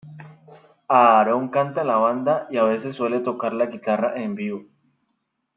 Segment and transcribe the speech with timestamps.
[0.99, 4.65] Aaron canta en la banda y a veces suele tocar la guitarra en vivo.